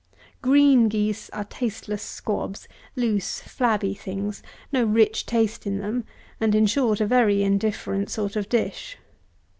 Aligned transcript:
Green 0.41 0.89
geese 0.89 1.29
are 1.29 1.43
tasteless 1.43 2.01
squabs; 2.01 2.67
loose 2.95 3.39
flabby 3.41 3.93
things; 3.93 4.41
no 4.71 4.83
rich 4.83 5.27
taste 5.27 5.67
in 5.67 5.77
them; 5.77 6.05
and, 6.39 6.55
in 6.55 6.65
short, 6.65 6.99
a 6.99 7.05
very 7.05 7.43
indifferent 7.43 8.09
sort 8.09 8.35
of 8.35 8.49
dish. 8.49 8.97